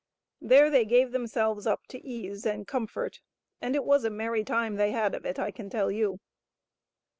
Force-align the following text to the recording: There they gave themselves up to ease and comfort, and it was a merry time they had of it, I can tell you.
There 0.41 0.71
they 0.71 0.83
gave 0.85 1.11
themselves 1.11 1.67
up 1.67 1.85
to 1.89 1.99
ease 2.03 2.43
and 2.43 2.65
comfort, 2.65 3.21
and 3.61 3.75
it 3.75 3.83
was 3.85 4.03
a 4.03 4.09
merry 4.09 4.43
time 4.43 4.77
they 4.77 4.89
had 4.93 5.13
of 5.13 5.27
it, 5.27 5.37
I 5.37 5.51
can 5.51 5.69
tell 5.69 5.91
you. 5.91 6.19